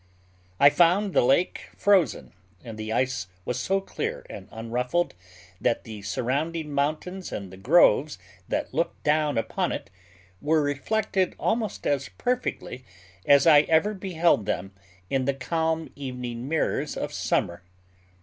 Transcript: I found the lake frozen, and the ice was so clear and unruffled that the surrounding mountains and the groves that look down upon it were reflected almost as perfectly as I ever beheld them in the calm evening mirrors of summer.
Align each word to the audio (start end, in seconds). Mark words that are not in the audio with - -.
I 0.59 0.71
found 0.71 1.13
the 1.13 1.21
lake 1.21 1.69
frozen, 1.77 2.33
and 2.63 2.75
the 2.75 2.91
ice 2.91 3.27
was 3.45 3.59
so 3.59 3.79
clear 3.79 4.25
and 4.31 4.47
unruffled 4.51 5.13
that 5.61 5.83
the 5.83 6.01
surrounding 6.01 6.73
mountains 6.73 7.31
and 7.31 7.53
the 7.53 7.57
groves 7.57 8.17
that 8.49 8.73
look 8.73 8.95
down 9.03 9.37
upon 9.37 9.71
it 9.71 9.91
were 10.41 10.63
reflected 10.63 11.35
almost 11.37 11.85
as 11.85 12.09
perfectly 12.17 12.83
as 13.27 13.45
I 13.45 13.59
ever 13.69 13.93
beheld 13.93 14.47
them 14.47 14.73
in 15.11 15.25
the 15.25 15.35
calm 15.35 15.91
evening 15.95 16.49
mirrors 16.49 16.97
of 16.97 17.13
summer. 17.13 17.61